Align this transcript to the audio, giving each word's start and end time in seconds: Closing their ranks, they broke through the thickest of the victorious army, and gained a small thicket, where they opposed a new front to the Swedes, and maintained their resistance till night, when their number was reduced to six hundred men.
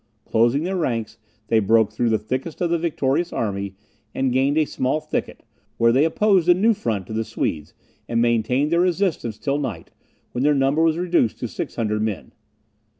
Closing 0.25 0.63
their 0.63 0.77
ranks, 0.77 1.19
they 1.49 1.59
broke 1.59 1.91
through 1.91 2.09
the 2.09 2.17
thickest 2.17 2.59
of 2.59 2.71
the 2.71 2.79
victorious 2.79 3.31
army, 3.31 3.75
and 4.15 4.33
gained 4.33 4.57
a 4.57 4.65
small 4.65 4.99
thicket, 4.99 5.43
where 5.77 5.91
they 5.91 6.05
opposed 6.05 6.49
a 6.49 6.55
new 6.55 6.73
front 6.73 7.05
to 7.05 7.13
the 7.13 7.23
Swedes, 7.23 7.75
and 8.09 8.19
maintained 8.19 8.71
their 8.71 8.81
resistance 8.81 9.37
till 9.37 9.59
night, 9.59 9.91
when 10.31 10.43
their 10.43 10.55
number 10.55 10.81
was 10.81 10.97
reduced 10.97 11.37
to 11.37 11.47
six 11.47 11.75
hundred 11.75 12.01
men. 12.01 12.31